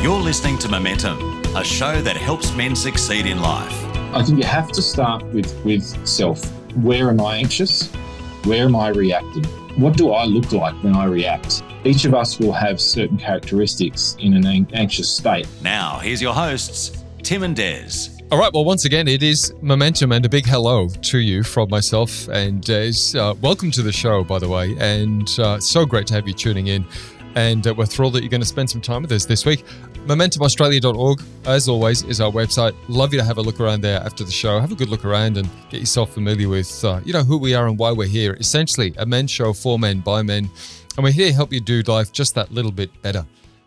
[0.00, 3.72] You're listening to Momentum, a show that helps men succeed in life.
[4.14, 6.44] I think you have to start with with self.
[6.76, 7.88] Where am I anxious?
[8.44, 9.42] Where am I reacting?
[9.76, 11.64] What do I look like when I react?
[11.84, 15.48] Each of us will have certain characteristics in an anxious state.
[15.62, 18.10] Now, here's your hosts, Tim and Des.
[18.30, 18.52] All right.
[18.52, 22.62] Well, once again, it is momentum, and a big hello to you from myself and
[22.62, 23.18] Des.
[23.18, 26.34] Uh, welcome to the show, by the way, and uh, so great to have you
[26.34, 26.86] tuning in.
[27.38, 29.64] And uh, we're thrilled that you're going to spend some time with us this week.
[30.08, 32.74] MomentumAustralia.org, as always, is our website.
[32.88, 34.58] Love you to have a look around there after the show.
[34.58, 37.54] Have a good look around and get yourself familiar with, uh, you know, who we
[37.54, 38.34] are and why we're here.
[38.40, 40.50] Essentially, a men's show for men by men,
[40.96, 43.24] and we're here to help you do life just that little bit better.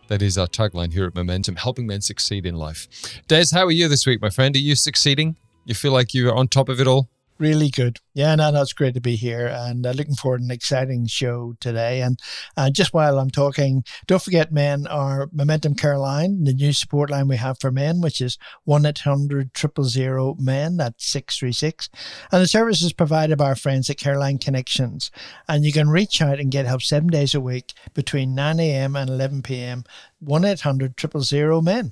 [0.10, 2.90] That is our tagline here at Momentum, helping men succeed in life.
[3.30, 4.54] Des, how are you this week, my friend?
[4.54, 5.38] Are you succeeding?
[5.64, 7.08] You feel like you're on top of it all?
[7.42, 7.98] Really good.
[8.14, 11.08] Yeah, no, no, it's great to be here and uh, looking forward to an exciting
[11.08, 12.02] show today.
[12.02, 12.20] And
[12.56, 17.10] uh, just while I'm talking, don't forget, men, our Momentum Care line, the new support
[17.10, 21.90] line we have for men, which is 1 800 000 men, that's 636.
[22.32, 25.10] And the service is provided by our friends at Caroline Connections.
[25.50, 28.96] And you can reach out and get help seven days a week between 9 a.m.
[28.96, 29.84] and 11 p.m.
[30.20, 31.92] 1 800 000 men.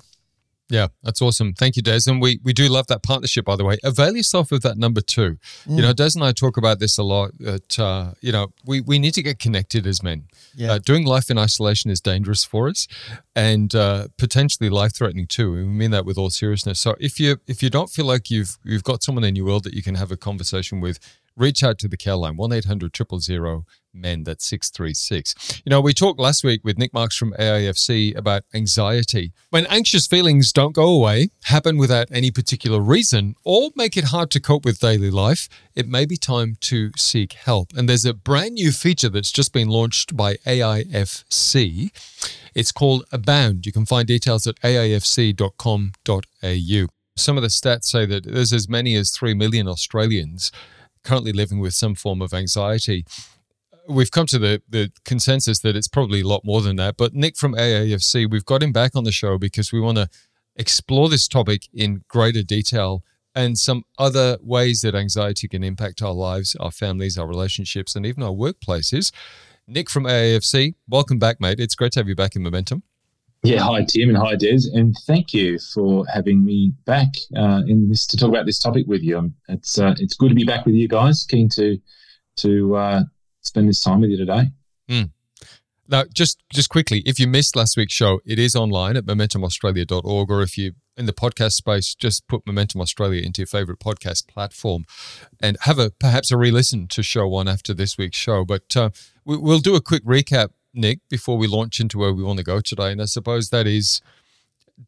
[0.70, 1.52] Yeah, that's awesome.
[1.52, 2.02] Thank you, Des.
[2.06, 3.78] And we, we do love that partnership, by the way.
[3.82, 5.36] Avail yourself of that number two.
[5.66, 5.76] Mm.
[5.76, 7.32] You know, Des and I talk about this a lot.
[7.38, 10.28] That uh, you know, we, we need to get connected as men.
[10.54, 10.72] Yeah.
[10.72, 12.86] Uh, doing life in isolation is dangerous for us,
[13.34, 15.52] and uh, potentially life threatening too.
[15.52, 16.78] We mean that with all seriousness.
[16.78, 19.64] So if you if you don't feel like you've you've got someone in your world
[19.64, 21.00] that you can have a conversation with,
[21.40, 25.92] reach out to the care line one 800 000 men that's 636 you know we
[25.92, 29.32] talked last week with nick marks from aifc about anxiety.
[29.48, 34.30] When anxious feelings don't go away happen without any particular reason or make it hard
[34.32, 37.72] to cope with daily life it may be time to seek help.
[37.76, 41.90] And there's a brand new feature that's just been launched by aifc
[42.52, 43.64] it's called abound.
[43.64, 45.40] You can find details at aifc.com.au
[47.16, 50.50] some of the stats say that there's as many as 3 million australians
[51.04, 53.04] currently living with some form of anxiety.
[53.88, 56.96] We've come to the, the consensus that it's probably a lot more than that.
[56.96, 60.08] But Nick from AIFC, we've got him back on the show because we want to
[60.56, 63.02] explore this topic in greater detail
[63.34, 68.04] and some other ways that anxiety can impact our lives, our families, our relationships, and
[68.04, 69.12] even our workplaces.
[69.66, 71.60] Nick from AIFC, welcome back, mate.
[71.60, 72.82] It's great to have you back in Momentum.
[73.42, 77.88] Yeah, hi Tim and hi Des, and thank you for having me back uh, in
[77.88, 79.32] this to talk about this topic with you.
[79.48, 81.24] It's uh, it's good to be back with you guys.
[81.24, 81.78] Keen to
[82.36, 83.02] to uh,
[83.40, 84.50] spend this time with you today.
[84.90, 85.12] Mm.
[85.88, 90.30] Now, just just quickly, if you missed last week's show, it is online at momentumaustralia.org,
[90.30, 94.28] or if you in the podcast space, just put Momentum Australia into your favorite podcast
[94.28, 94.84] platform,
[95.40, 98.44] and have a perhaps a re-listen to show one after this week's show.
[98.44, 98.90] But uh,
[99.24, 102.44] we, we'll do a quick recap Nick, before we launch into where we want to
[102.44, 102.92] go today.
[102.92, 104.00] And I suppose that is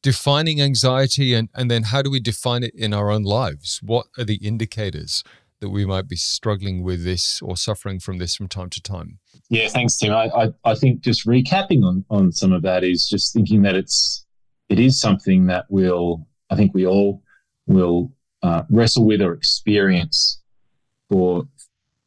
[0.00, 3.81] defining anxiety and, and then how do we define it in our own lives?
[3.82, 5.22] What are the indicators
[5.60, 9.19] that we might be struggling with this or suffering from this from time to time?
[9.48, 10.12] Yeah, thanks, Tim.
[10.12, 13.75] I, I, I think just recapping on, on some of that is just thinking that
[13.75, 14.26] it's
[14.69, 17.22] it is something that will I think we all
[17.66, 20.41] will uh, wrestle with or experience
[21.09, 21.44] for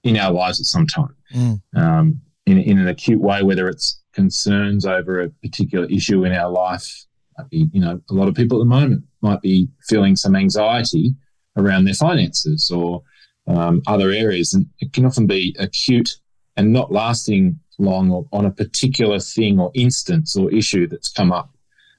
[0.04, 1.16] in our lives at some time.
[1.34, 1.62] Mm.
[1.76, 6.50] Um, in, in an acute way, whether it's concerns over a particular issue in our
[6.50, 7.06] life.
[7.50, 11.14] Be, you know, a lot of people at the moment might be feeling some anxiety
[11.58, 13.04] around their finances or
[13.48, 16.18] um, other areas, and it can often be acute
[16.56, 21.34] and not lasting long or on a particular thing or instance or issue that's come
[21.34, 21.54] up.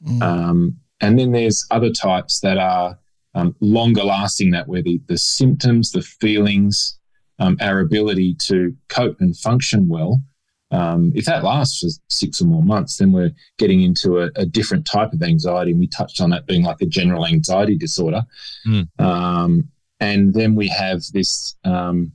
[0.06, 0.22] Mm.
[0.22, 2.98] Um, and then there's other types that are
[3.34, 6.98] um, longer lasting, that where the, the symptoms, the feelings,
[7.38, 10.22] um, our ability to cope and function well
[10.70, 14.44] um, if that lasts for six or more months, then we're getting into a, a,
[14.44, 15.70] different type of anxiety.
[15.70, 18.22] And we touched on that being like a general anxiety disorder.
[18.66, 18.88] Mm.
[18.98, 19.68] Um,
[20.00, 22.12] and then we have this um,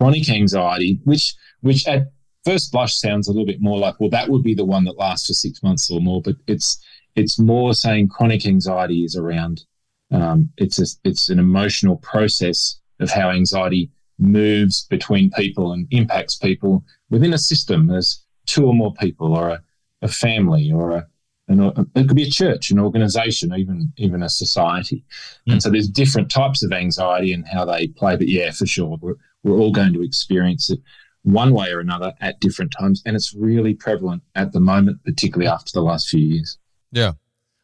[0.00, 2.10] chronic anxiety, which which at
[2.44, 4.98] first blush sounds a little bit more like, well, that would be the one that
[4.98, 6.22] lasts for six months or more.
[6.22, 6.82] But it's
[7.16, 9.64] it's more saying chronic anxiety is around.
[10.10, 16.36] Um, it's a, it's an emotional process of how anxiety moves between people and impacts
[16.36, 17.86] people within a system.
[17.86, 19.62] There's two or more people, or a,
[20.02, 21.06] a family, or a
[21.48, 21.60] an,
[21.96, 25.04] it could be a church, an organization, even even a society.
[25.48, 25.54] Mm.
[25.54, 28.16] And so there's different types of anxiety and how they play.
[28.16, 30.80] But yeah, for sure, we're, we're all going to experience it
[31.22, 35.48] one way or another at different times, and it's really prevalent at the moment, particularly
[35.48, 36.58] after the last few years.
[36.92, 37.12] Yeah.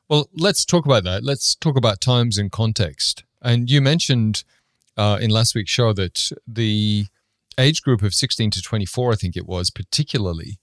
[0.08, 1.24] Well, let's talk about that.
[1.24, 3.24] Let's talk about times and context.
[3.42, 4.44] And you mentioned
[4.96, 7.06] uh, in last week's show that the
[7.58, 10.58] age group of 16 to 24, I think it was, particularly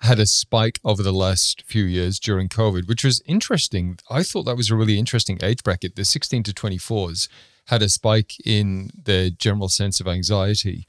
[0.00, 3.98] had a spike over the last few years during COVID, which was interesting.
[4.10, 5.96] I thought that was a really interesting age bracket.
[5.96, 7.28] The 16 to 24s
[7.66, 10.86] had a spike in their general sense of anxiety.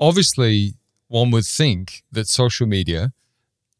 [0.00, 0.74] Obviously,
[1.08, 3.12] one would think that social media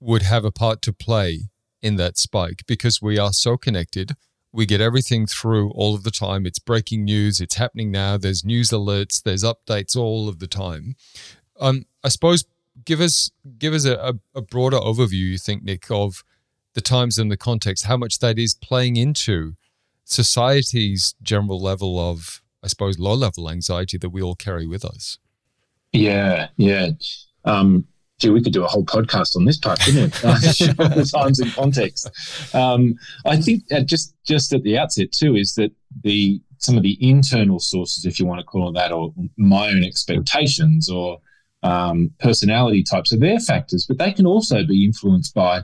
[0.01, 1.45] would have a part to play
[1.81, 4.17] in that spike because we are so connected.
[4.55, 6.47] We get everything through all of the time.
[6.47, 7.41] It's breaking news.
[7.41, 8.17] It's happening now.
[8.17, 9.21] There's news alerts.
[9.21, 10.95] There's updates all of the time.
[11.59, 12.45] Um, I suppose
[12.85, 15.33] give us give us a, a broader overview.
[15.33, 16.23] You think, Nick, of
[16.75, 19.55] the times and the context, how much that is playing into
[20.05, 25.19] society's general level of, I suppose, low level anxiety that we all carry with us.
[25.93, 26.91] Yeah, yeah.
[27.45, 27.87] Um,
[28.25, 30.09] gee, we could do a whole podcast on this part, couldn't we?
[30.09, 32.11] the times and context.
[32.55, 32.95] Um,
[33.25, 35.73] I think uh, just just at the outset too is that
[36.03, 39.69] the some of the internal sources, if you want to call it that, or my
[39.69, 41.19] own expectations or
[41.63, 45.63] um, personality types are their factors, but they can also be influenced by,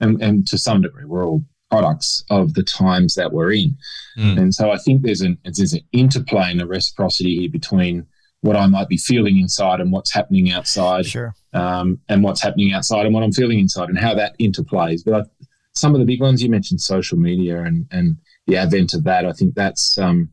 [0.00, 3.76] and, and, to some degree, we're all products of the times that we're in.
[4.18, 4.38] Mm.
[4.38, 8.06] And so I think there's an there's an interplay and a reciprocity here between
[8.42, 11.34] what I might be feeling inside and what's happening outside, sure.
[11.54, 15.02] um, and what's happening outside and what I'm feeling inside, and how that interplays.
[15.04, 15.22] But I,
[15.74, 19.24] some of the big ones you mentioned, social media and and the advent of that,
[19.24, 20.28] I think that's um,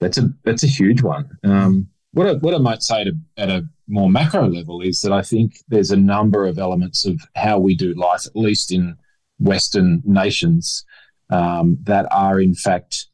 [0.00, 1.28] that's a that's a huge one.
[1.44, 5.12] Um, what I, what I might say to, at a more macro level is that
[5.12, 8.96] I think there's a number of elements of how we do life, at least in
[9.38, 10.84] Western nations,
[11.30, 13.08] um, that are in fact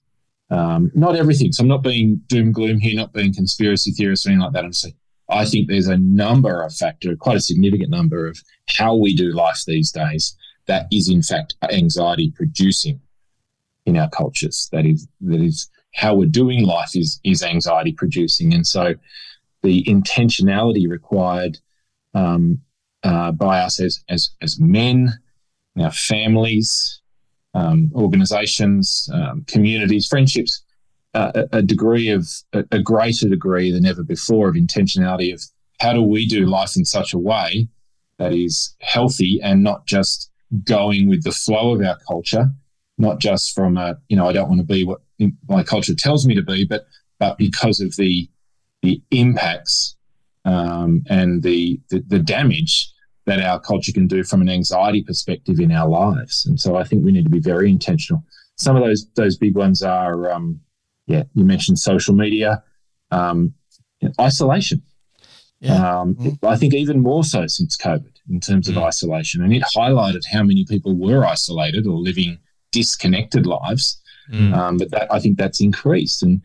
[0.52, 1.50] um, not everything.
[1.50, 4.64] So I'm not being doom gloom here, not being conspiracy theorist or anything like that.
[4.64, 4.94] I'm saying
[5.28, 8.38] I think there's a number of factor, quite a significant number of
[8.68, 13.00] how we do life these days that is in fact anxiety producing
[13.86, 14.68] in our cultures.
[14.72, 18.94] That is that is how we're doing life is is anxiety producing, and so
[19.62, 21.58] the intentionality required
[22.14, 22.60] um,
[23.02, 25.12] uh, by us as as as men,
[25.80, 27.01] our families,
[27.54, 30.64] um, organizations, um, communities, friendships,
[31.14, 35.42] uh, a, a, degree of a, a, greater degree than ever before of intentionality of
[35.78, 37.68] how do we do life in such a way
[38.18, 40.30] that is healthy and not just
[40.64, 42.46] going with the flow of our culture,
[42.96, 45.00] not just from a you know I don't want to be what
[45.48, 46.86] my culture tells me to be, but
[47.18, 48.28] but because of the
[48.82, 49.96] the impacts
[50.44, 52.91] um, and the, the, the damage
[53.26, 56.44] that our culture can do from an anxiety perspective in our lives.
[56.46, 58.24] And so I think we need to be very intentional.
[58.56, 60.60] Some of those those big ones are, um,
[61.06, 62.62] yeah, you mentioned social media,
[63.10, 63.54] um,
[64.20, 64.82] isolation.
[65.60, 66.00] Yeah.
[66.00, 66.46] Um, mm-hmm.
[66.46, 68.82] I think even more so since COVID in terms of mm.
[68.82, 72.38] isolation, and it highlighted how many people were isolated or living
[72.72, 74.00] disconnected lives.
[74.32, 74.56] Mm.
[74.56, 76.42] Um, but that I think that's increased, and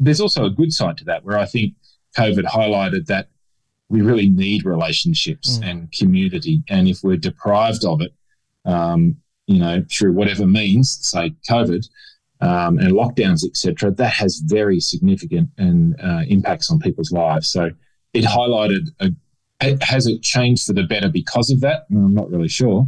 [0.00, 1.74] there's also a good side to that where I think
[2.16, 3.28] COVID highlighted that
[3.88, 5.70] we really need relationships mm.
[5.70, 6.62] and community.
[6.68, 8.12] And if we're deprived of it,
[8.64, 11.88] um, you know, through whatever means, say COVID
[12.40, 17.50] um, and lockdowns, etc., that has very significant and uh, impacts on people's lives.
[17.50, 17.70] So
[18.12, 19.10] it highlighted a,
[19.82, 21.86] has it changed for the better because of that?
[21.90, 22.86] I'm not really sure,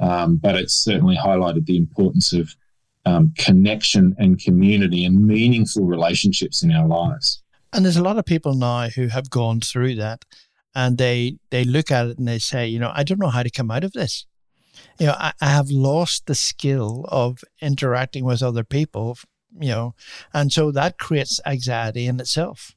[0.00, 2.54] um, but it's certainly highlighted the importance of
[3.04, 7.42] um, connection and community and meaningful relationships in our lives.
[7.72, 10.24] And there's a lot of people now who have gone through that
[10.76, 13.42] and they they look at it and they say, you know, I don't know how
[13.42, 14.26] to come out of this.
[15.00, 19.16] You know, I, I have lost the skill of interacting with other people,
[19.58, 19.94] you know,
[20.34, 22.72] and so that creates anxiety in itself.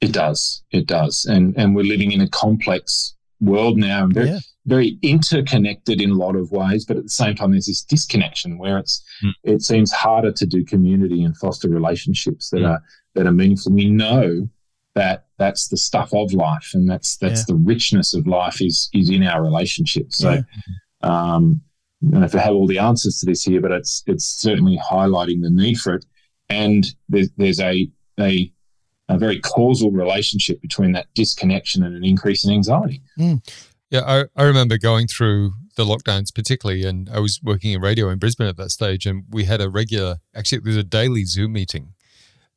[0.00, 0.62] It does.
[0.70, 1.26] It does.
[1.28, 4.38] And and we're living in a complex world now, very, yeah.
[4.64, 6.84] very interconnected in a lot of ways.
[6.84, 9.32] But at the same time, there's this disconnection where it's mm.
[9.42, 12.68] it seems harder to do community and foster relationships that mm.
[12.68, 12.82] are
[13.14, 13.72] that are meaningful.
[13.72, 14.48] We know
[14.94, 17.54] that that's the stuff of life, and that's that's yeah.
[17.54, 20.18] the richness of life is is in our relationships.
[20.18, 20.30] So.
[20.30, 20.42] Yeah.
[21.02, 21.60] Um,
[22.06, 24.26] I don't know if I have all the answers to this here, but it's it's
[24.26, 26.04] certainly highlighting the need for it.
[26.50, 27.88] And there's, there's a,
[28.20, 28.52] a
[29.08, 33.02] a very causal relationship between that disconnection and an increase in anxiety.
[33.18, 33.46] Mm.
[33.90, 38.08] Yeah, I, I remember going through the lockdowns, particularly, and I was working in radio
[38.08, 41.24] in Brisbane at that stage, and we had a regular, actually, it was a daily
[41.24, 41.94] Zoom meeting.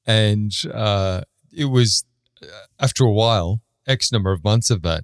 [0.08, 1.22] And uh,
[1.56, 2.06] it was,
[2.42, 2.48] uh,
[2.80, 5.04] after a while, X number of months of that,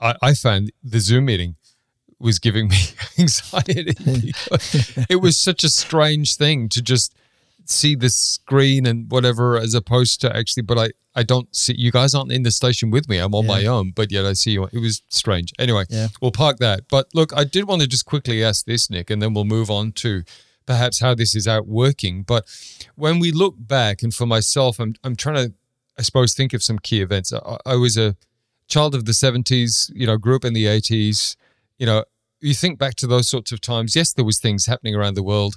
[0.00, 1.56] I, I found the Zoom meeting
[2.18, 2.76] was giving me
[3.18, 3.94] anxiety.
[5.08, 7.14] it was such a strange thing to just
[7.64, 11.92] see the screen and whatever as opposed to actually but i i don't see you
[11.92, 13.48] guys aren't in the station with me i'm on yeah.
[13.48, 16.08] my own but yet i see you it was strange anyway yeah.
[16.20, 19.22] we'll park that but look i did want to just quickly ask this nick and
[19.22, 20.22] then we'll move on to
[20.70, 22.44] perhaps how this is out working but
[22.94, 25.54] when we look back and for myself i'm, I'm trying to
[25.98, 28.16] i suppose think of some key events I, I was a
[28.68, 31.36] child of the 70s you know grew up in the 80s
[31.80, 32.04] you know,
[32.40, 33.96] you think back to those sorts of times.
[33.96, 35.56] Yes, there was things happening around the world,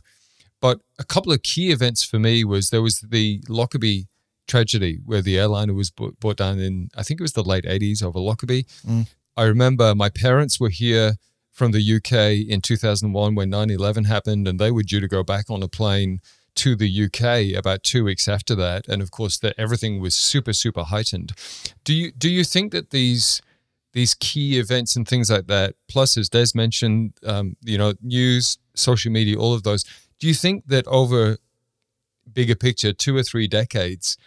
[0.59, 4.07] but a couple of key events for me was there was the Lockerbie
[4.47, 8.01] tragedy where the airliner was brought down in I think it was the late 80s
[8.01, 8.65] over Lockerbie.
[8.87, 9.07] Mm.
[9.35, 11.15] I remember my parents were here
[11.53, 15.49] from the UK in 2001 when 9/11 happened and they were due to go back
[15.49, 16.19] on a plane
[16.55, 20.53] to the UK about 2 weeks after that and of course that everything was super
[20.53, 21.31] super heightened.
[21.83, 23.41] Do you do you think that these
[23.93, 28.57] these key events and things like that plus as Des mentioned um, you know news
[28.75, 29.85] social media all of those
[30.19, 31.37] do you think that over
[32.33, 34.17] bigger picture 2 or 3 decades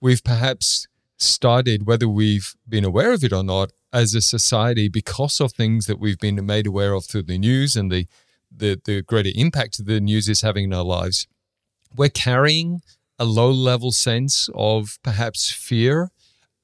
[0.00, 0.86] we've perhaps
[1.18, 5.86] started, whether we've been aware of it or not, as a society because of things
[5.86, 8.06] that we've been made aware of through the news and the
[8.56, 11.26] the, the greater impact the news is having in our lives.
[11.96, 12.82] We're carrying
[13.18, 16.10] a low level sense of perhaps fear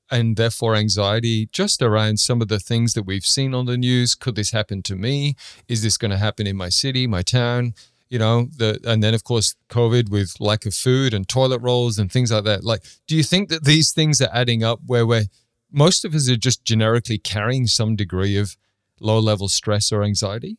[0.08, 4.14] and therefore anxiety just around some of the things that we've seen on the news.
[4.14, 5.34] Could this happen to me?
[5.68, 7.74] Is this going to happen in my city, my town?
[8.08, 11.96] you know the and then of course covid with lack of food and toilet rolls
[11.96, 15.06] and things like that like do you think that these things are adding up where
[15.06, 15.26] we're
[15.70, 18.56] most of us are just generically carrying some degree of
[19.00, 20.58] low level stress or anxiety?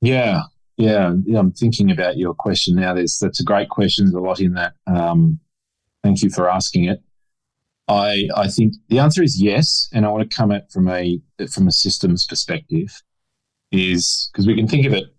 [0.00, 0.42] Yeah.
[0.76, 2.94] Yeah, yeah i'm thinking about your question now.
[2.94, 4.06] There's that's a great question.
[4.06, 4.74] There's a lot in that.
[4.88, 5.38] Um,
[6.02, 7.00] thank you for asking it.
[7.86, 11.20] I i think the answer is yes and i want to come at from a
[11.48, 13.02] from a systems perspective
[13.70, 15.14] is because we can think of it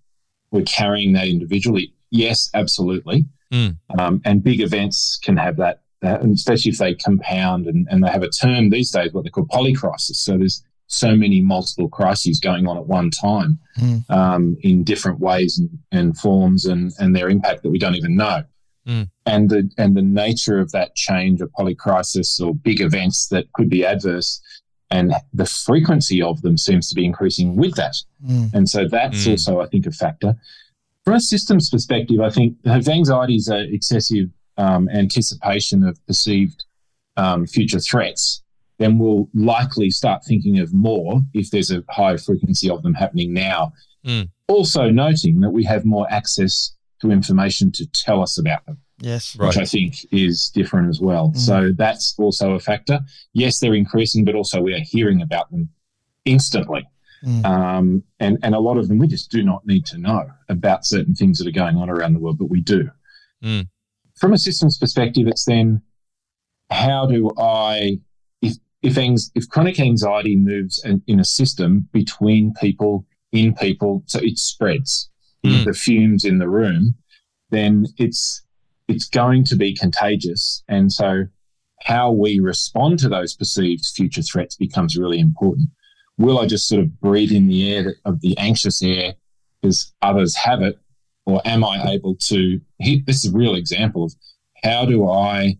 [0.55, 1.93] we're carrying that individually.
[2.09, 3.25] Yes, absolutely.
[3.53, 3.77] Mm.
[3.99, 8.03] Um, and big events can have that, that, and especially if they compound and, and
[8.03, 10.15] they have a term these days, what they call polycrisis.
[10.15, 14.09] So there's so many multiple crises going on at one time mm.
[14.09, 18.15] um, in different ways and, and, forms and, and their impact that we don't even
[18.15, 18.43] know.
[18.87, 19.09] Mm.
[19.25, 23.67] And the and the nature of that change of polycrisis or big events that could
[23.67, 24.39] be adverse
[24.91, 27.95] and the frequency of them seems to be increasing with that.
[28.25, 28.53] Mm.
[28.53, 29.31] And so that's mm.
[29.31, 30.35] also, I think, a factor.
[31.03, 36.65] From a systems perspective, I think if anxiety is an excessive um, anticipation of perceived
[37.17, 38.43] um, future threats,
[38.77, 43.33] then we'll likely start thinking of more if there's a high frequency of them happening
[43.33, 43.71] now.
[44.05, 44.29] Mm.
[44.47, 48.77] Also, noting that we have more access to information to tell us about them.
[48.99, 49.35] Yes.
[49.35, 49.63] Which right.
[49.63, 51.31] I think is different as well.
[51.31, 51.37] Mm.
[51.37, 52.99] So that's also a factor.
[53.33, 55.69] Yes, they're increasing, but also we are hearing about them
[56.25, 56.87] instantly.
[57.25, 57.45] Mm.
[57.45, 60.85] Um, and, and a lot of them we just do not need to know about
[60.85, 62.89] certain things that are going on around the world, but we do.
[63.43, 63.67] Mm.
[64.17, 65.81] From a systems perspective, it's then
[66.69, 67.99] how do I,
[68.41, 68.97] if, if,
[69.35, 75.09] if chronic anxiety moves in, in a system between people, in people, so it spreads,
[75.45, 75.65] mm.
[75.65, 76.95] the fumes in the room,
[77.51, 78.41] then it's
[78.87, 80.63] it's going to be contagious.
[80.67, 81.25] And so,
[81.81, 85.69] how we respond to those perceived future threats becomes really important.
[86.17, 89.15] Will I just sort of breathe in the air of the anxious air
[89.61, 90.79] because others have it?
[91.25, 92.61] Or am I able to?
[92.79, 94.13] This is a real example of
[94.63, 95.57] how do I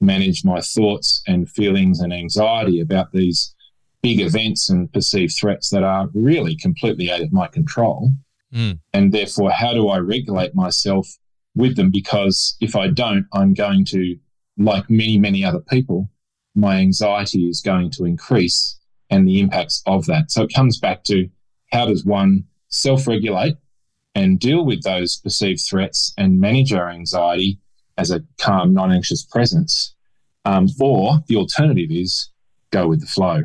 [0.00, 3.54] manage my thoughts and feelings and anxiety about these
[4.02, 8.12] big events and perceived threats that are really completely out of my control.
[8.52, 8.78] Mm.
[8.92, 11.06] And therefore, how do I regulate myself
[11.54, 14.16] with them because if I don't, I'm going to,
[14.56, 16.10] like many, many other people,
[16.54, 18.78] my anxiety is going to increase
[19.10, 20.30] and the impacts of that.
[20.30, 21.28] So it comes back to
[21.72, 23.56] how does one self regulate
[24.14, 27.58] and deal with those perceived threats and manage our anxiety
[27.98, 29.94] as a calm, non anxious presence?
[30.44, 32.30] Um, or the alternative is
[32.70, 33.42] go with the flow,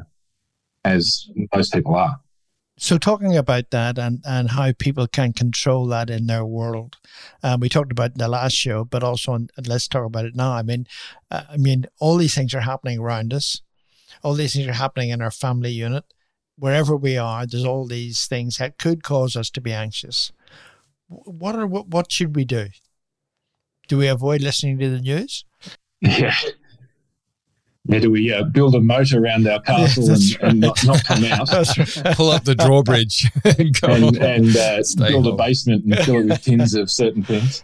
[0.83, 2.19] as most people are.
[2.77, 6.97] So talking about that and, and how people can control that in their world,
[7.41, 10.35] um, we talked about in the last show, but also in, let's talk about it
[10.35, 10.51] now.
[10.51, 10.85] I mean,
[11.31, 13.61] uh, I mean, all these things are happening around us.
[14.23, 16.03] All these things are happening in our family unit.
[16.57, 20.33] Wherever we are, there's all these things that could cause us to be anxious.
[21.07, 22.67] What are what, what should we do?
[23.87, 25.45] Do we avoid listening to the news?
[26.01, 26.33] Yeah,
[27.87, 30.51] yeah, do we uh, build a moat around our castle and, right.
[30.51, 31.47] and not, not, come out?
[32.15, 35.33] Pull up the drawbridge and, and, and uh, build home.
[35.33, 37.63] a basement and fill it with tins of certain things.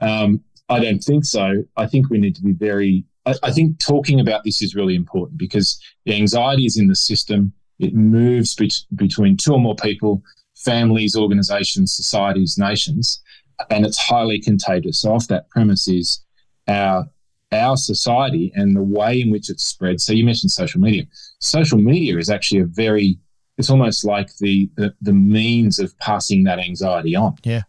[0.00, 1.64] Um, I don't think so.
[1.76, 3.04] I think we need to be very.
[3.24, 6.96] I, I, think talking about this is really important because the anxiety is in the
[6.96, 7.52] system.
[7.78, 10.22] It moves be- between two or more people,
[10.56, 13.22] families, organizations, societies, nations,
[13.70, 15.00] and it's highly contagious.
[15.00, 16.20] So, off that premise is
[16.68, 17.06] our
[17.52, 20.00] our society and the way in which it's spread.
[20.00, 21.04] So you mentioned social media.
[21.38, 23.18] Social media is actually a very
[23.58, 27.36] it's almost like the the, the means of passing that anxiety on.
[27.44, 27.62] Yeah.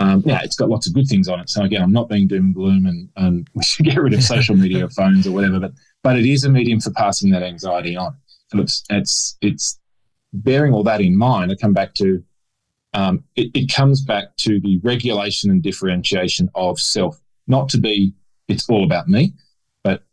[0.00, 1.48] Um, yeah, it's got lots of good things on it.
[1.48, 4.22] So again, I'm not being doom and gloom and, and we should get rid of
[4.22, 7.96] social media phones or whatever, but but it is a medium for passing that anxiety
[7.96, 8.16] on.
[8.50, 9.78] So it's it's it's
[10.32, 12.22] bearing all that in mind, I come back to
[12.94, 18.14] um, it, it comes back to the regulation and differentiation of self, not to be
[18.48, 19.32] it's all about me,
[19.82, 20.04] but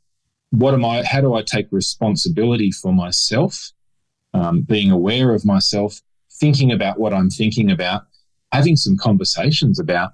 [0.51, 1.03] what am I?
[1.03, 3.71] How do I take responsibility for myself?
[4.33, 5.99] Um, being aware of myself,
[6.39, 8.03] thinking about what I'm thinking about,
[8.51, 10.11] having some conversations about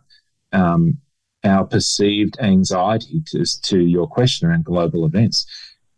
[0.53, 0.97] um,
[1.43, 5.45] our perceived anxiety to, to your question around global events,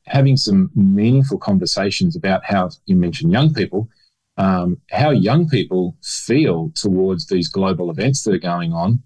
[0.06, 3.88] having some meaningful conversations about how you mentioned young people,
[4.38, 9.02] um, how young people feel towards these global events that are going on,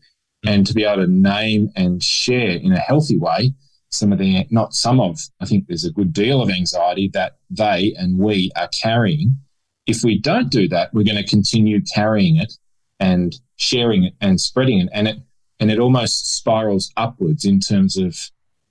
[0.46, 3.54] and to be able to name and share in a healthy way
[3.92, 7.38] some of the, not some of, I think there's a good deal of anxiety that
[7.50, 9.38] they and we are carrying.
[9.86, 12.54] If we don't do that, we're going to continue carrying it
[13.00, 14.90] and sharing it and spreading it.
[14.94, 15.18] And it,
[15.60, 18.18] and it almost spirals upwards in terms of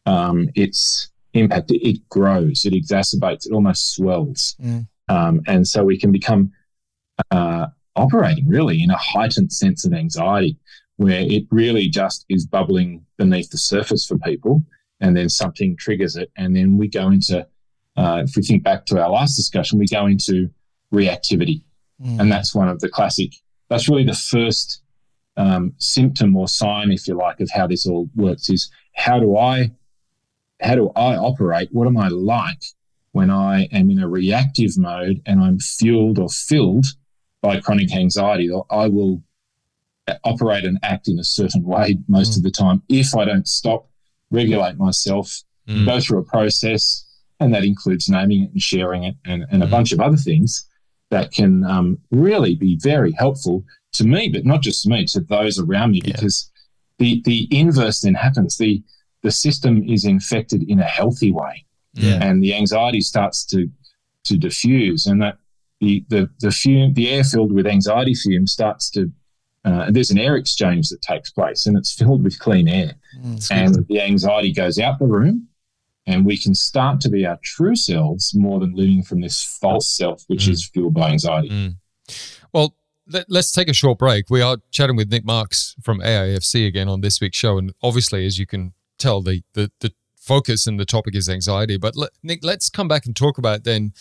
[0.06, 1.70] um, its impact.
[1.70, 4.56] It, grows, it exacerbates, it almost swells.
[4.60, 4.88] Mm.
[5.10, 6.52] Um, and so we can become
[7.32, 10.56] uh, operating really in a heightened sense of anxiety
[10.96, 14.62] where it really just is bubbling beneath the surface for people
[15.00, 16.30] and then something triggers it.
[16.36, 17.46] And then we go into,
[17.96, 20.48] uh, if we think back to our last discussion, we go into
[20.94, 21.62] reactivity.
[22.00, 22.20] Mm.
[22.20, 23.32] And that's one of the classic,
[23.68, 24.82] that's really the first
[25.36, 29.36] um, symptom or sign, if you like, of how this all works is how do
[29.36, 29.72] I,
[30.60, 31.70] how do I operate?
[31.72, 32.62] What am I like
[33.12, 36.86] when I am in a reactive mode and I'm fueled or filled
[37.42, 38.50] by chronic anxiety?
[38.70, 39.22] I will
[40.24, 42.36] operate and act in a certain way most mm.
[42.38, 43.88] of the time if I don't stop,
[44.30, 45.84] regulate myself, mm.
[45.86, 47.06] go through a process,
[47.38, 49.70] and that includes naming it and sharing it and, and a mm.
[49.70, 50.66] bunch of other things
[51.10, 55.20] that can um, really be very helpful to me, but not just to me, to
[55.20, 56.12] those around me, yeah.
[56.12, 56.50] because
[56.98, 58.56] the the inverse then happens.
[58.56, 58.82] The
[59.22, 61.64] the system is infected in a healthy way,
[62.02, 62.18] yeah.
[62.22, 63.68] and the anxiety starts to
[64.24, 65.38] to diffuse, and that
[65.80, 69.10] the the the fume, the air filled with anxiety fume starts to.
[69.62, 73.50] Uh, there's an air exchange that takes place, and it's filled with clean air, mm,
[73.50, 73.88] and good.
[73.88, 75.46] the anxiety goes out the room,
[76.06, 79.88] and we can start to be our true selves more than living from this false
[79.88, 80.52] self, which mm.
[80.52, 81.50] is fueled by anxiety.
[81.50, 81.76] Mm.
[82.54, 82.74] Well,
[83.06, 84.30] let, us take a short break.
[84.30, 88.24] We are chatting with Nick Marks from AIFC again on this week's show, and obviously,
[88.26, 91.76] as you can tell, the the, the focus and the topic is anxiety.
[91.76, 93.92] But let, Nick, let's come back and talk about then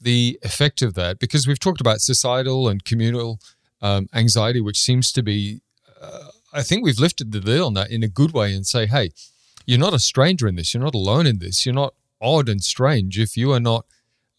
[0.00, 3.38] the effect of that because we've talked about societal and communal
[3.80, 5.62] um, anxiety, which seems to be.
[6.00, 8.86] Uh, I think we've lifted the lid on that in a good way and say,
[8.86, 9.10] hey,
[9.66, 10.74] you're not a stranger in this.
[10.74, 11.64] You're not alone in this.
[11.64, 13.86] You're not odd and strange if you are not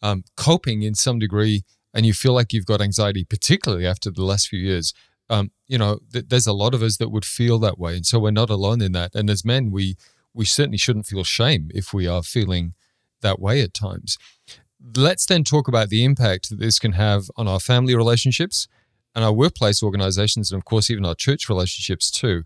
[0.01, 1.63] um, coping in some degree
[1.93, 4.93] and you feel like you've got anxiety, particularly after the last few years,
[5.29, 8.05] um, you know, th- there's a lot of us that would feel that way, and
[8.05, 9.15] so we're not alone in that.
[9.15, 9.95] And as men, we
[10.33, 12.73] we certainly shouldn't feel shame if we are feeling
[13.21, 14.17] that way at times.
[14.95, 18.67] Let's then talk about the impact that this can have on our family relationships
[19.13, 22.43] and our workplace organizations, and of course, even our church relationships too.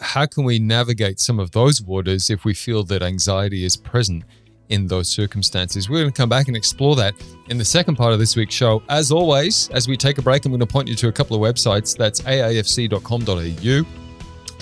[0.00, 4.24] How can we navigate some of those waters if we feel that anxiety is present
[4.68, 5.88] in those circumstances.
[5.88, 7.14] We're going to come back and explore that
[7.48, 8.82] in the second part of this week's show.
[8.88, 11.42] As always, as we take a break, I'm going to point you to a couple
[11.42, 11.96] of websites.
[11.96, 13.84] That's aifc.com.au.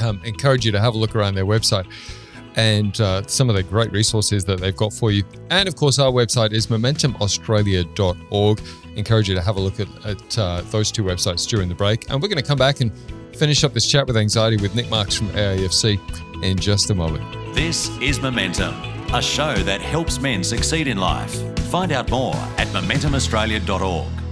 [0.07, 1.87] Um, encourage you to have a look around their website
[2.57, 5.23] and uh, some of the great resources that they've got for you.
[5.51, 8.61] And of course, our website is momentumaustralia.org.
[8.97, 12.11] Encourage you to have a look at, at uh, those two websites during the break.
[12.11, 12.91] And we're going to come back and
[13.37, 17.55] finish up this chat with anxiety with Nick Marks from AIFC in just a moment.
[17.55, 18.75] This is Momentum
[19.13, 21.35] a show that helps men succeed in life.
[21.71, 24.26] Find out more at momentumaustralia.org.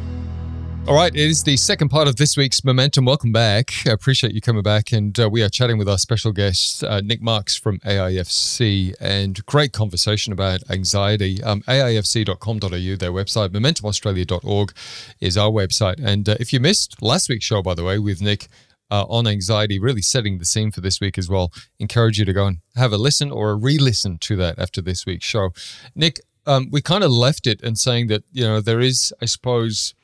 [0.87, 3.07] All right, it is the second part of this week's Momentum.
[3.07, 3.73] Welcome back.
[3.87, 4.93] I appreciate you coming back.
[4.93, 9.45] And uh, we are chatting with our special guest, uh, Nick Marks from AIFC, and
[9.47, 11.43] great conversation about anxiety.
[11.43, 14.73] Um, AIFC.com.au, their website, momentumaustralia.org
[15.21, 16.05] is our website.
[16.05, 18.49] And uh, if you missed last week's show, by the way, with Nick,
[18.91, 21.51] uh, on anxiety, really setting the scene for this week as well.
[21.79, 24.83] Encourage you to go and have a listen or a re listen to that after
[24.83, 25.49] this week's show.
[25.95, 29.25] Nick, um, we kind of left it and saying that, you know, there is, I
[29.25, 29.95] suppose,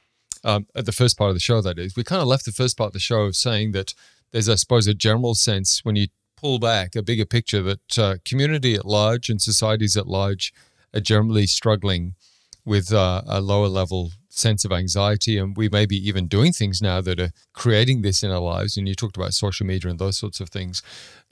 [0.45, 2.53] um, at the first part of the show, that is, we kind of left the
[2.53, 3.95] first part of the show saying that
[4.33, 8.17] there's, I suppose, a general sense when you pull back a bigger picture that uh,
[8.25, 10.53] community at large and societies at large
[10.95, 12.15] are generally struggling
[12.65, 16.81] with uh, a lower level sense of anxiety and we may be even doing things
[16.81, 19.99] now that are creating this in our lives and you talked about social media and
[19.99, 20.83] those sorts of things.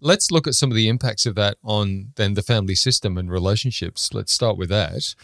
[0.01, 3.31] Let's look at some of the impacts of that on then the family system and
[3.31, 4.13] relationships.
[4.13, 5.15] Let's start with that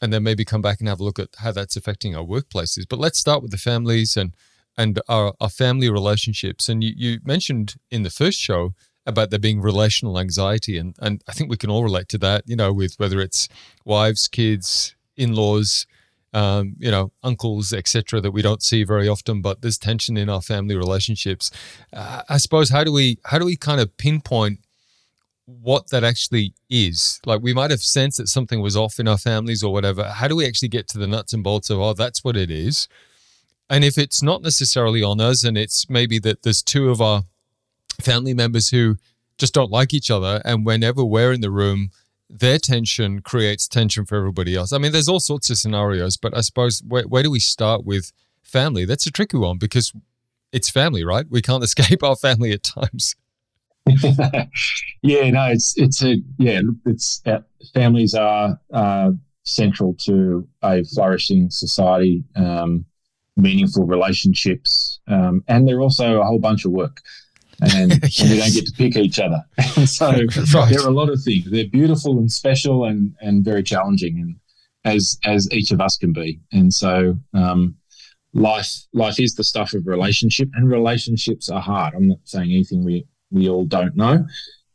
[0.00, 2.84] and then maybe come back and have a look at how that's affecting our workplaces
[2.88, 4.34] but let's start with the families and
[4.76, 8.74] and our, our family relationships and you, you mentioned in the first show
[9.06, 12.44] about there being relational anxiety and and I think we can all relate to that
[12.46, 13.48] you know with whether it's
[13.84, 15.86] wives kids in-laws
[16.32, 19.40] um, you know, uncles, etc., that we don't see very often.
[19.40, 21.50] But there's tension in our family relationships.
[21.92, 24.60] Uh, I suppose how do we how do we kind of pinpoint
[25.48, 27.20] what that actually is?
[27.24, 30.04] Like we might have sensed that something was off in our families or whatever.
[30.04, 32.50] How do we actually get to the nuts and bolts of oh, that's what it
[32.50, 32.86] is?
[33.70, 37.24] And if it's not necessarily on us, and it's maybe that there's two of our
[38.00, 38.96] family members who
[39.38, 41.90] just don't like each other, and whenever we're in the room,
[42.30, 44.72] their tension creates tension for everybody else.
[44.72, 47.84] I mean, there's all sorts of scenarios, but I suppose where, where do we start
[47.84, 48.84] with family?
[48.84, 49.92] That's a tricky one because
[50.52, 51.26] it's family, right?
[51.28, 53.16] We can't escape our family at times.
[55.02, 57.40] yeah, no, it's it's a yeah, it's uh,
[57.74, 59.10] families are uh,
[59.44, 62.84] central to a flourishing society, um,
[63.36, 67.00] meaningful relationships, um, and they're also a whole bunch of work
[67.60, 68.20] and, yes.
[68.20, 69.44] and we don't get to pick each other.
[69.86, 70.70] so right.
[70.70, 71.50] there are a lot of things.
[71.50, 74.36] They're beautiful and special and and very challenging, and
[74.84, 76.40] as as each of us can be.
[76.52, 77.76] And so um,
[78.32, 81.94] life life is the stuff of relationship, and relationships are hard.
[81.94, 84.26] I'm not saying anything we we all don't know,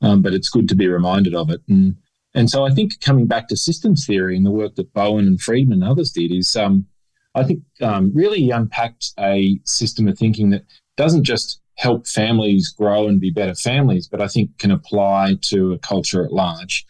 [0.02, 1.62] um, but it's good to be reminded of it.
[1.68, 1.96] And
[2.36, 5.40] and so I think coming back to systems theory and the work that Bowen and
[5.40, 6.56] Friedman and others did is.
[6.56, 6.88] Um,
[7.36, 10.66] I think um, really unpacked a system of thinking that
[10.98, 15.74] doesn't just help families grow and be better families, but I think can apply to
[15.74, 16.86] a culture at large.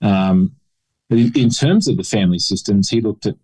[0.00, 0.52] Um,
[1.10, 3.36] in terms of the family systems, he looked at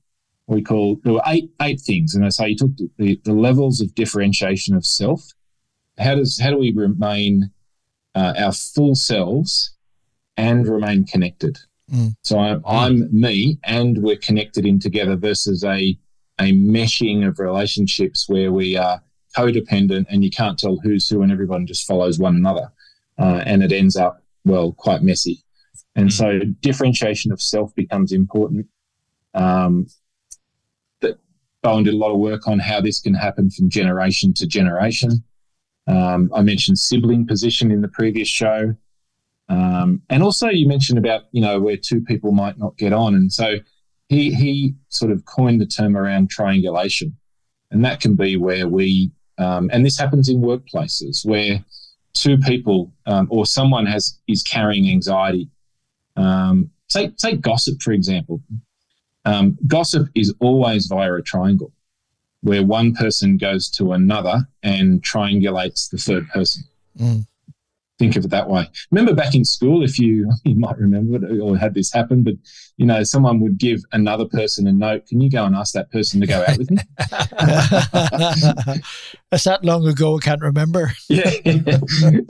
[0.46, 3.34] what we call there were eight eight things, and I say he took the, the
[3.34, 5.22] levels of differentiation of self.
[5.98, 7.50] How does how do we remain
[8.14, 9.74] uh, our full selves
[10.36, 11.58] and remain connected?
[11.92, 12.14] Mm.
[12.22, 15.98] So I'm, I'm me, and we're connected in together versus a
[16.40, 19.02] a meshing of relationships where we are
[19.36, 22.72] codependent and you can't tell who's who and everyone just follows one another.
[23.18, 25.42] Uh, and it ends up, well, quite messy.
[25.96, 26.40] And mm-hmm.
[26.40, 28.66] so differentiation of self becomes important.
[29.34, 29.86] Um,
[31.00, 31.18] that
[31.62, 35.24] Bowen did a lot of work on how this can happen from generation to generation.
[35.88, 38.76] Um, I mentioned sibling position in the previous show.
[39.48, 43.14] Um, and also you mentioned about, you know, where two people might not get on.
[43.14, 43.56] And so
[44.08, 47.16] he, he sort of coined the term around triangulation.
[47.70, 51.64] And that can be where we um, and this happens in workplaces where
[52.12, 55.48] two people um, or someone has is carrying anxiety.
[56.16, 58.42] Um, take take gossip for example.
[59.24, 61.72] Um, gossip is always via a triangle,
[62.42, 66.64] where one person goes to another and triangulates the third person.
[66.98, 67.26] Mm
[67.98, 68.70] think of it that way.
[68.90, 72.34] Remember back in school, if you you might remember it or had this happen, but
[72.76, 75.06] you know, someone would give another person a note.
[75.06, 76.78] Can you go and ask that person to go out with me?
[79.30, 80.16] That's that long ago.
[80.16, 80.92] I can't remember.
[81.08, 81.30] yeah.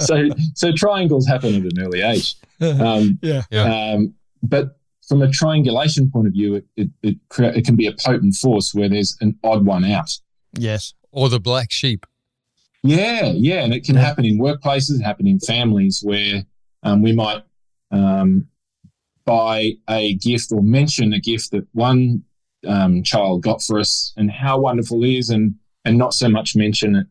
[0.01, 2.37] so so triangles happen at an early age.
[2.61, 3.43] Um, yeah.
[3.51, 3.93] yeah.
[3.93, 4.78] Um, but
[5.09, 8.75] from a triangulation point of view, it, it, it, it can be a potent force
[8.75, 10.11] where there's an odd one out.
[10.53, 10.95] Yes.
[11.11, 12.05] Or the black sheep.
[12.83, 16.45] Yeah, yeah, and it can happen in workplaces, happen in families where
[16.85, 17.43] um, we might
[17.91, 18.47] um,
[19.25, 22.23] buy a gift or mention a gift that one
[22.67, 26.55] um, child got for us and how wonderful it is, and and not so much
[26.55, 27.07] mention it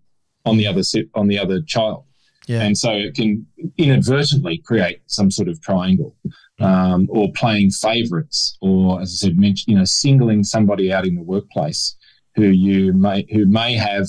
[0.46, 0.82] on the other
[1.16, 2.06] on the other child.
[2.48, 2.62] Yeah.
[2.62, 3.46] And so it can
[3.78, 6.16] inadvertently create some sort of triangle,
[6.60, 11.16] um, or playing favourites, or as I said, mention, you know, singling somebody out in
[11.16, 11.96] the workplace
[12.36, 14.08] who you may who may have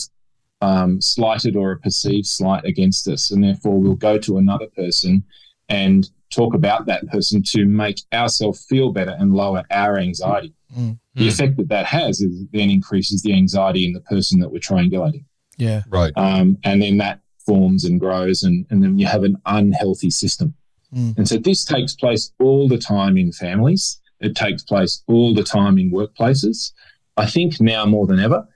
[0.61, 3.31] um, slighted or a perceived slight against us.
[3.31, 5.25] And therefore, we'll go to another person
[5.69, 10.55] and talk about that person to make ourselves feel better and lower our anxiety.
[10.73, 10.93] Mm-hmm.
[11.15, 14.59] The effect that that has is then increases the anxiety in the person that we're
[14.59, 15.25] triangulating.
[15.57, 15.83] Yeah.
[15.89, 16.13] Right.
[16.17, 20.55] Um, and then that forms and grows, and, and then you have an unhealthy system.
[20.95, 21.19] Mm.
[21.19, 24.01] And so this takes place all the time in families.
[24.21, 26.73] It takes place all the time in workplaces.
[27.17, 28.47] I think now more than ever.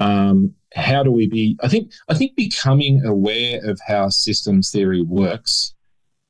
[0.00, 1.58] Um, how do we be?
[1.62, 5.74] I think I think becoming aware of how systems theory works,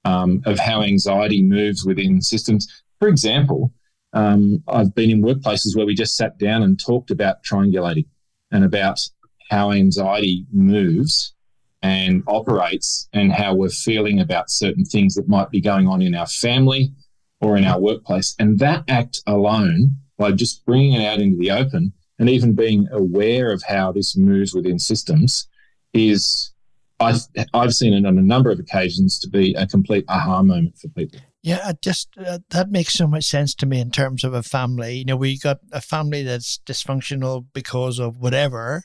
[0.04, 2.68] um, of how anxiety moves within systems.
[2.98, 3.72] For example,
[4.12, 8.06] um, I've been in workplaces where we just sat down and talked about triangulating
[8.50, 9.00] and about
[9.50, 11.34] how anxiety moves
[11.82, 16.14] and operates and how we're feeling about certain things that might be going on in
[16.14, 16.92] our family
[17.40, 18.34] or in our workplace.
[18.38, 22.88] And that act alone, by just bringing it out into the open, and even being
[22.90, 25.48] aware of how this moves within systems
[25.94, 26.52] is
[27.00, 27.20] I've,
[27.54, 30.88] I've seen it on a number of occasions to be a complete aha moment for
[30.88, 31.20] people.
[31.42, 34.98] Yeah, just uh, that makes so much sense to me in terms of a family.
[34.98, 38.82] You know, we got a family that's dysfunctional because of whatever.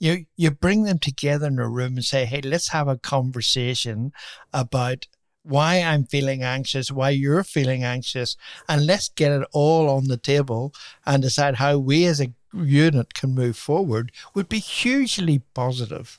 [0.00, 4.12] You you bring them together in a room and say, "Hey, let's have a conversation
[4.52, 5.06] about
[5.44, 8.36] why I'm feeling anxious, why you're feeling anxious,
[8.68, 10.74] and let's get it all on the table
[11.06, 16.18] and decide how we as a unit can move forward would be hugely positive.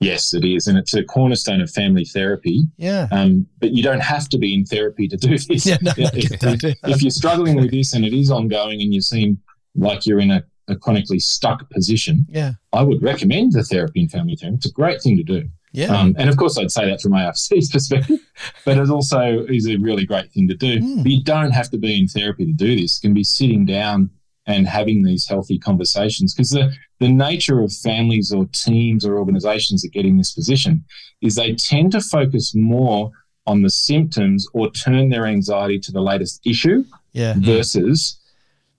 [0.00, 0.66] Yes, it is.
[0.66, 2.62] And it's a cornerstone of family therapy.
[2.76, 3.08] Yeah.
[3.10, 5.64] Um, but you don't have to be in therapy to do this.
[5.66, 9.00] Yeah, no, if, if, if, you're struggling with this and it is ongoing and you
[9.00, 9.40] seem
[9.74, 12.52] like you're in a, a chronically stuck position, yeah.
[12.72, 14.56] I would recommend the therapy in family therapy.
[14.56, 15.48] It's a great thing to do.
[15.72, 15.94] Yeah.
[15.94, 18.20] Um, and of course, I'd say that from AIFC's perspective,
[18.64, 20.80] but it also is a really great thing to do.
[20.80, 21.02] Mm.
[21.02, 23.02] But you don't have to be in therapy to do this.
[23.02, 24.10] You can be sitting down
[24.46, 29.82] and having these healthy conversations because the, the nature of families or teams or organizations
[29.82, 30.84] that get in this position
[31.20, 33.10] is they tend to focus more
[33.46, 37.34] on the symptoms or turn their anxiety to the latest issue yeah.
[37.38, 38.18] versus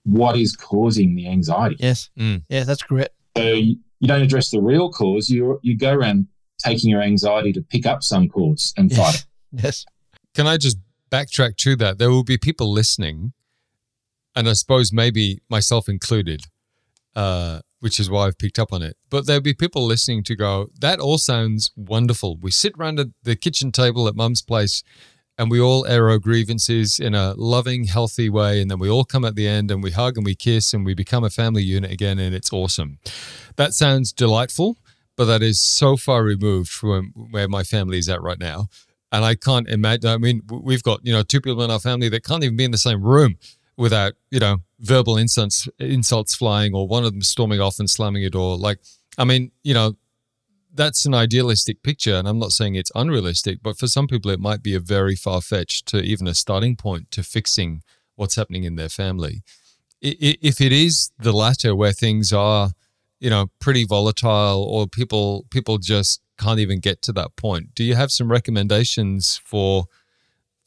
[0.03, 1.75] what is causing the anxiety.
[1.80, 2.10] Yes.
[2.17, 2.43] Mm.
[2.49, 3.13] Yeah, that's correct.
[3.36, 5.30] So you, you don't address the real cause.
[5.30, 6.27] You you go around
[6.60, 9.25] taking your anxiety to pick up some cause and fight it.
[9.63, 9.86] Yes.
[10.36, 10.77] Can I just
[11.10, 11.97] backtrack to that?
[11.97, 13.32] There will be people listening
[14.38, 16.43] and I suppose maybe myself included,
[17.15, 18.95] uh, which is why I've picked up on it.
[19.10, 22.38] But there'll be people listening to go, that all sounds wonderful.
[22.38, 24.84] We sit around at the kitchen table at mum's place
[25.39, 28.62] and we all air our grievances in a loving, healthy way.
[28.62, 30.86] And then we all come at the end and we hug and we kiss and
[30.86, 32.19] we become a family unit again.
[32.19, 33.00] And it's awesome.
[33.56, 34.78] That sounds delightful,
[35.15, 38.67] but that is so far removed from where my family is at right now.
[39.12, 40.12] And I can't imagine.
[40.12, 42.65] I mean, we've got, you know, two people in our family that can't even be
[42.65, 43.38] in the same room
[43.77, 48.25] without you know verbal insults insults flying or one of them storming off and slamming
[48.25, 48.57] a door.
[48.57, 48.79] Like
[49.17, 49.93] i mean you know
[50.73, 54.39] that's an idealistic picture and i'm not saying it's unrealistic but for some people it
[54.39, 57.81] might be a very far-fetched to even a starting point to fixing
[58.15, 59.43] what's happening in their family.
[60.01, 62.71] If it is the latter where things are
[63.19, 67.83] you know pretty volatile or people people just can't even get to that point do
[67.83, 69.85] you have some recommendations for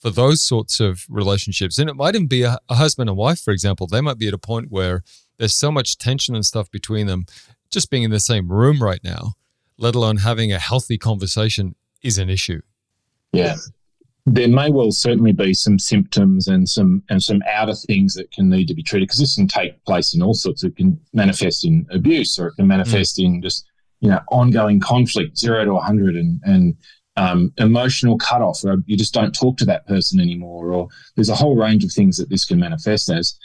[0.00, 1.78] for those sorts of relationships.
[1.78, 3.86] And it might even be a, a, husband and wife, for example.
[3.86, 5.02] They might be at a point where
[5.38, 7.26] there's so much tension and stuff between them.
[7.70, 9.34] Just being in the same room right now,
[9.78, 12.62] let alone having a healthy conversation, is an issue.
[13.32, 13.56] Yeah.
[14.26, 18.48] There may well certainly be some symptoms and some and some outer things that can
[18.48, 20.64] need to be treated because this can take place in all sorts.
[20.64, 23.24] It can manifest in abuse or it can manifest mm.
[23.24, 23.66] in just
[24.00, 26.76] you know ongoing conflict, zero to hundred, and and
[27.16, 31.34] um, emotional cutoff, or you just don't talk to that person anymore, or there's a
[31.34, 33.38] whole range of things that this can manifest as.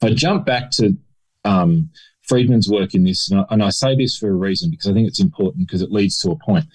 [0.00, 0.96] If I jump back to
[1.44, 1.90] um,
[2.22, 4.92] Friedman's work in this, and I, and I say this for a reason because I
[4.92, 6.66] think it's important because it leads to a point.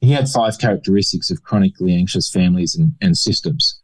[0.00, 3.80] He had five characteristics of chronically anxious families and, and systems.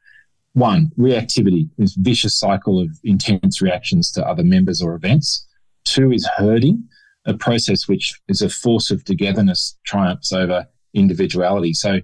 [0.53, 5.47] One, reactivity, this vicious cycle of intense reactions to other members or events.
[5.85, 6.89] Two is herding,
[7.27, 11.73] a process which is a force of togetherness triumphs over individuality.
[11.75, 12.01] So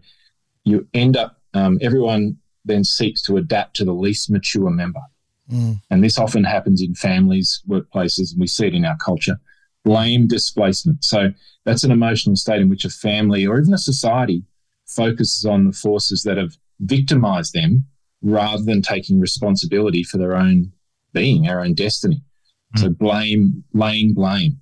[0.65, 5.01] you end up, um, everyone then seeks to adapt to the least mature member.
[5.51, 5.81] Mm.
[5.91, 9.37] And this often happens in families, workplaces, and we see it in our culture.
[9.85, 11.05] Blame displacement.
[11.05, 11.31] So
[11.65, 14.43] that's an emotional state in which a family or even a society
[14.87, 17.85] focuses on the forces that have victimized them
[18.23, 20.73] rather than taking responsibility for their own
[21.13, 22.23] being, our own destiny.
[22.77, 22.81] Mm.
[22.81, 24.61] So blame, laying blame.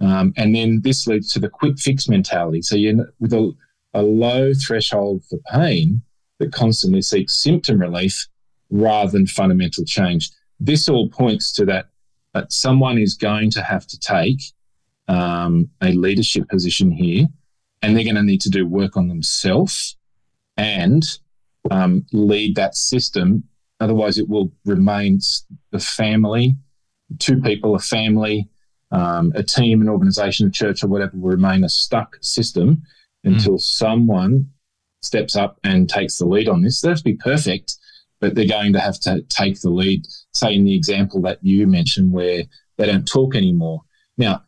[0.00, 2.62] Um, and then this leads to the quick fix mentality.
[2.62, 3.52] So you're with a,
[3.94, 6.02] a low threshold for pain
[6.38, 8.26] that constantly seeks symptom relief
[8.70, 10.30] rather than fundamental change.
[10.60, 11.86] This all points to that
[12.34, 14.42] that someone is going to have to take
[15.08, 17.26] um, a leadership position here,
[17.80, 19.96] and they're going to need to do work on themselves
[20.58, 21.18] and
[21.70, 23.42] um, lead that system.
[23.80, 25.18] Otherwise, it will remain
[25.70, 26.54] the family,
[27.18, 28.48] two people, a family,
[28.92, 32.82] um, a team, an organization, a church, or whatever will remain a stuck system
[33.24, 33.60] until mm.
[33.60, 34.48] someone
[35.02, 36.80] steps up and takes the lead on this.
[36.80, 37.76] They have to be perfect,
[38.20, 40.06] but they're going to have to take the lead.
[40.34, 42.44] Say in the example that you mentioned, where
[42.76, 43.82] they don't talk anymore.
[44.16, 44.42] Now,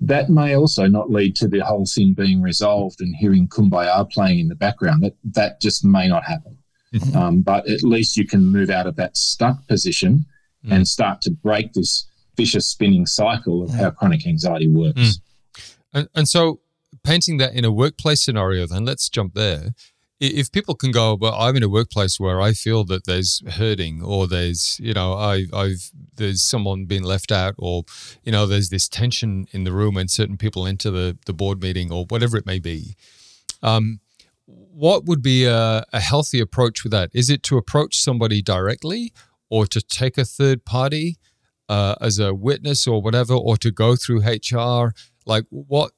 [0.00, 4.38] that may also not lead to the whole thing being resolved and hearing kumbaya playing
[4.38, 5.02] in the background.
[5.02, 6.56] That that just may not happen.
[6.94, 7.16] Mm-hmm.
[7.16, 10.24] Um, but at least you can move out of that stuck position
[10.64, 10.72] mm.
[10.72, 15.00] and start to break this vicious spinning cycle of how chronic anxiety works.
[15.00, 15.20] Mm.
[15.92, 16.60] And, and so,
[17.02, 19.70] painting that in a workplace scenario, then let's jump there.
[20.20, 24.02] If people can go, well, I'm in a workplace where I feel that there's herding,
[24.02, 27.84] or there's, you know, I, I've there's someone being left out, or
[28.22, 31.62] you know, there's this tension in the room when certain people enter the the board
[31.62, 32.96] meeting, or whatever it may be.
[33.62, 34.00] Um,
[34.46, 37.10] what would be a, a healthy approach with that?
[37.14, 39.14] Is it to approach somebody directly,
[39.48, 41.16] or to take a third party?
[41.70, 44.92] Uh, as a witness or whatever, or to go through HR?
[45.24, 45.92] Like, what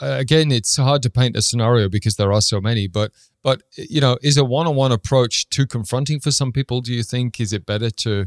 [0.00, 2.88] again, it's hard to paint a scenario because there are so many.
[2.88, 6.80] But but you know, is a one-on-one approach too confronting for some people?
[6.80, 8.26] Do you think is it better to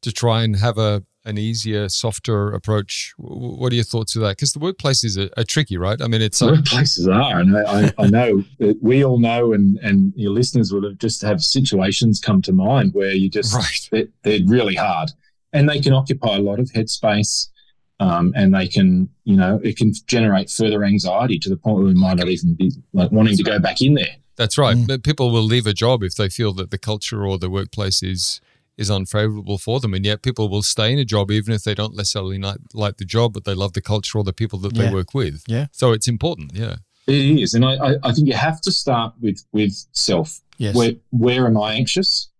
[0.00, 3.14] to try and have a an easier, softer approach?
[3.16, 4.36] What are your thoughts of that?
[4.36, 6.00] Because the workplaces are, are, tricky, right?
[6.02, 8.42] I mean, it's workplaces are, and I, I, know
[8.80, 12.94] we all know, and and your listeners will have just have situations come to mind
[12.94, 13.88] where you just right.
[13.92, 15.10] they're, they're really hard,
[15.52, 17.48] and they can occupy a lot of headspace.
[18.00, 21.86] Um, and they can, you know, it can generate further anxiety to the point where
[21.86, 24.16] we might not even be like wanting to go back in there.
[24.34, 24.76] That's right.
[24.76, 24.88] Mm.
[24.88, 28.02] But people will leave a job if they feel that the culture or the workplace
[28.02, 28.40] is
[28.76, 29.94] is unfavorable for them.
[29.94, 32.96] And yet people will stay in a job even if they don't necessarily like, like
[32.96, 34.86] the job, but they love the culture or the people that yeah.
[34.86, 35.44] they work with.
[35.46, 35.66] Yeah.
[35.72, 36.52] So it's important.
[36.54, 36.76] Yeah.
[37.06, 37.54] It is.
[37.54, 40.40] And I, I think you have to start with with self.
[40.58, 40.74] Yes.
[40.74, 42.30] Where where am I anxious?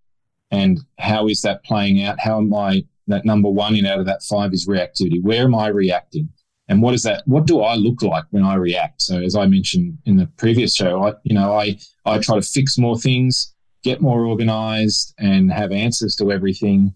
[0.51, 2.18] And how is that playing out?
[2.20, 5.22] How am I that number one in out of that five is reactivity.
[5.22, 6.28] Where am I reacting?
[6.68, 7.22] And what is that?
[7.26, 9.02] What do I look like when I react?
[9.02, 12.42] So as I mentioned in the previous show, I you know, I I try to
[12.42, 16.94] fix more things get more organized and have answers to everything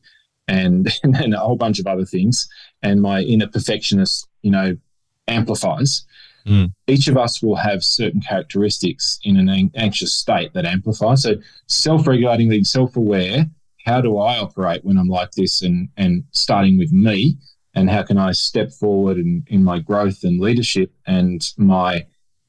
[0.49, 2.49] and, and a whole bunch of other things.
[2.83, 4.77] And my inner perfectionist, you know,
[5.29, 6.05] amplifies.
[6.47, 6.73] Mm.
[6.87, 11.17] Each of us will have certain characteristics in an anxious state that amplify.
[11.17, 11.35] So
[11.67, 13.47] self-regulating, being self-aware.
[13.87, 15.63] How do I operate when I'm like this?
[15.63, 17.37] And and starting with me,
[17.75, 22.07] and how can I step forward in, in my growth and leadership and my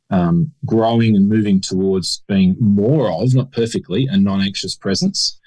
[0.10, 5.40] um, growing and moving towards being more of, not perfectly, a non anxious presence.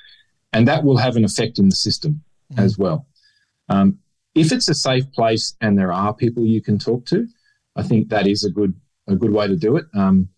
[0.53, 2.23] And that will have an effect in the system
[2.53, 2.63] mm.
[2.63, 3.07] as well.
[3.69, 3.99] Um,
[4.35, 7.27] if it's a safe place and there are people you can talk to,
[7.77, 8.75] I think that is a good
[9.09, 9.87] a good way to do it.
[9.95, 10.29] Um,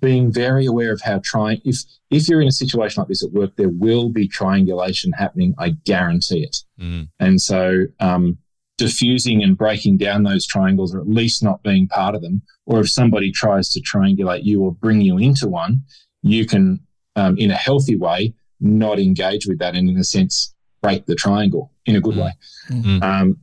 [0.00, 1.78] being very aware of how trying if
[2.10, 5.54] if you're in a situation like this at work, there will be triangulation happening.
[5.58, 6.56] I guarantee it.
[6.80, 7.08] Mm.
[7.20, 8.38] And so um,
[8.78, 12.42] diffusing and breaking down those triangles, or at least not being part of them.
[12.66, 15.82] Or if somebody tries to triangulate you or bring you into one,
[16.22, 16.80] you can,
[17.16, 21.14] um, in a healthy way, not engage with that and, in a sense, break the
[21.14, 22.24] triangle in a good mm.
[22.24, 22.32] way.
[22.70, 23.02] Mm-hmm.
[23.02, 23.36] Um,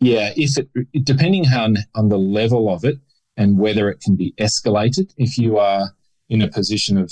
[0.00, 0.68] yeah, if it
[1.04, 2.98] depending on on the level of it
[3.38, 5.14] and whether it can be escalated.
[5.16, 5.94] If you are
[6.28, 7.10] in a position of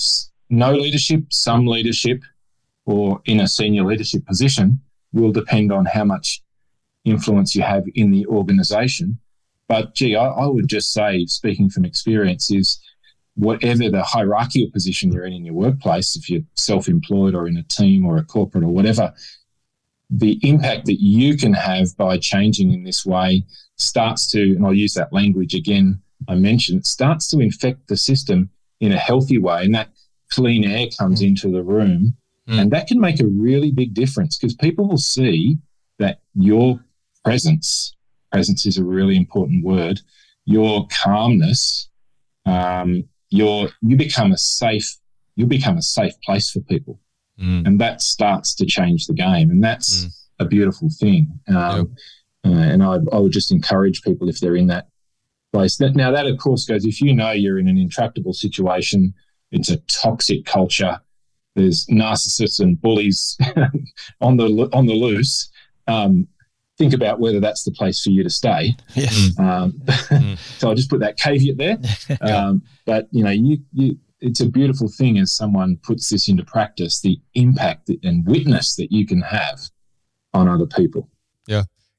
[0.51, 2.21] no leadership, some leadership,
[2.85, 4.81] or in a senior leadership position,
[5.13, 6.43] will depend on how much
[7.05, 9.19] influence you have in the organization.
[9.69, 12.79] But gee, I, I would just say, speaking from experience, is
[13.35, 17.57] whatever the hierarchical position you're in in your workplace, if you're self employed or in
[17.57, 19.15] a team or a corporate or whatever,
[20.11, 23.45] the impact that you can have by changing in this way
[23.77, 28.51] starts to, and I'll use that language again, I mentioned, starts to infect the system
[28.81, 29.65] in a healthy way.
[29.65, 29.91] And that
[30.31, 31.29] clean air comes mm.
[31.29, 32.17] into the room.
[32.49, 32.61] Mm.
[32.61, 35.57] And that can make a really big difference because people will see
[35.99, 36.81] that your
[37.25, 37.95] presence.
[38.33, 40.01] Presence is a really important word.
[40.45, 41.89] Your calmness,
[42.45, 44.97] um, your you become a safe
[45.37, 47.01] you become a safe place for people,
[47.41, 47.67] mm.
[47.67, 50.11] and that starts to change the game, and that's mm.
[50.41, 51.39] a beautiful thing.
[51.49, 51.95] Um,
[52.45, 52.53] yep.
[52.53, 54.89] uh, and I, I would just encourage people if they're in that
[55.57, 55.81] place.
[55.81, 59.15] Now that of course goes if you know you're in an intractable situation,
[59.51, 61.01] it's a toxic culture.
[61.55, 63.39] There's narcissists and bullies
[64.21, 65.49] on the on the loose.
[65.87, 66.29] Um,
[66.77, 68.77] think about whether that's the place for you to stay.
[68.95, 69.31] Yes.
[69.31, 69.41] Mm.
[69.41, 70.39] Um, mm.
[70.59, 71.79] so I'll just put that caveat there.
[72.21, 76.45] Um, but you know, you, you, it's a beautiful thing as someone puts this into
[76.45, 79.61] practice, the impact and witness that you can have
[80.35, 81.09] on other people.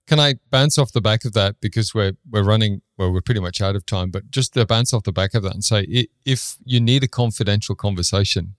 [0.07, 3.41] Can I bounce off the back of that because we're we're running well we're pretty
[3.41, 6.07] much out of time, but just to bounce off the back of that and say
[6.25, 8.55] if you need a confidential conversation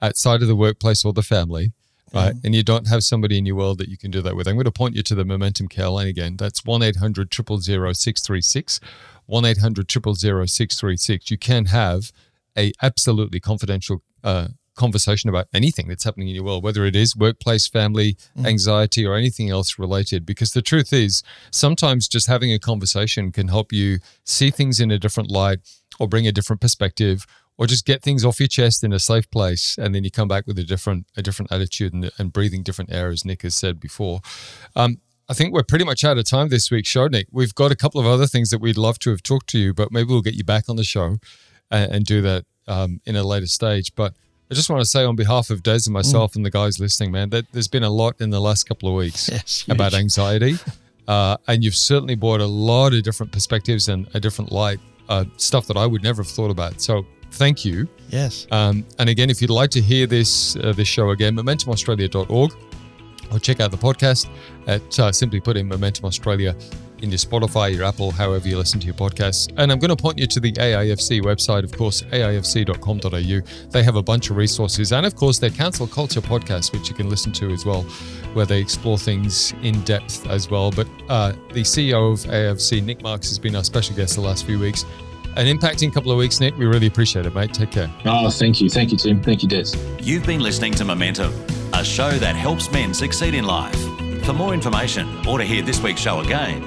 [0.00, 1.72] outside of the workplace or the family,
[2.12, 2.34] right?
[2.34, 2.46] Mm-hmm.
[2.46, 4.48] And you don't have somebody in your world that you can do that with.
[4.48, 6.36] I'm going to point you to the Momentum Care line again.
[6.36, 8.80] That's 1 800 000 636.
[9.26, 11.30] 1 800 000 636.
[11.30, 12.12] You can have
[12.56, 17.16] a absolutely confidential uh, conversation about anything that's happening in your world, whether it is
[17.16, 18.46] workplace, family, mm-hmm.
[18.46, 20.24] anxiety, or anything else related.
[20.24, 24.90] Because the truth is, sometimes just having a conversation can help you see things in
[24.90, 25.58] a different light
[25.98, 27.26] or bring a different perspective
[27.58, 30.28] or just get things off your chest in a safe place and then you come
[30.28, 33.54] back with a different a different attitude and, and breathing different air as nick has
[33.54, 34.20] said before
[34.74, 37.72] um, i think we're pretty much out of time this week show nick we've got
[37.72, 40.08] a couple of other things that we'd love to have talked to you but maybe
[40.08, 41.16] we'll get you back on the show
[41.70, 44.14] and, and do that um, in a later stage but
[44.50, 46.36] I just want to say on behalf of Des and myself mm.
[46.36, 48.94] and the guys listening, man, that there's been a lot in the last couple of
[48.94, 50.56] weeks yes, about anxiety.
[51.08, 55.24] Uh, and you've certainly brought a lot of different perspectives and a different light, uh,
[55.36, 56.80] stuff that I would never have thought about.
[56.80, 57.88] So thank you.
[58.08, 58.48] Yes.
[58.50, 62.52] Um, and again, if you'd like to hear this uh, this show again, momentumaustralia.org
[63.32, 64.28] or check out the podcast
[64.66, 66.56] at uh, simply put in Momentum Australia
[67.02, 69.52] in your Spotify, your Apple, however you listen to your podcasts.
[69.56, 73.68] And I'm going to point you to the AIFC website, of course, aifc.com.au.
[73.70, 76.94] They have a bunch of resources and, of course, their Cancel Culture podcast, which you
[76.94, 77.82] can listen to as well,
[78.34, 80.70] where they explore things in depth as well.
[80.70, 84.46] But uh, the CEO of AIFC, Nick Marks, has been our special guest the last
[84.46, 84.84] few weeks.
[85.36, 86.56] An impacting couple of weeks, Nick.
[86.56, 87.52] We really appreciate it, mate.
[87.52, 87.90] Take care.
[88.06, 88.70] Oh, thank you.
[88.70, 89.22] Thank you, Tim.
[89.22, 89.76] Thank you, Des.
[90.00, 91.30] You've been listening to Momentum,
[91.74, 93.78] a show that helps men succeed in life.
[94.24, 96.66] For more information or to hear this week's show again,